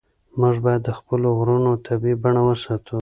موږ 0.39 0.55
باید 0.65 0.81
د 0.85 0.89
خپلو 0.99 1.27
غرونو 1.37 1.71
طبیعي 1.85 2.15
بڼه 2.23 2.41
وساتو. 2.47 2.97